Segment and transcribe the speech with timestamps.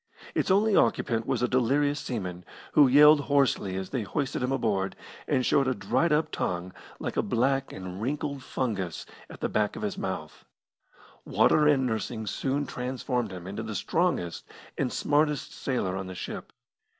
[0.33, 4.95] Its only occupant was a delirious seaman, who yelled hoarsely as they hoisted him aboard,
[5.27, 9.75] and showed a dried up tongue like a black and wrinkled fungus at the back
[9.75, 10.43] of his mouth.
[11.23, 16.51] Water and nursing soon transformed him into the strongest and smartest sailor on the ship.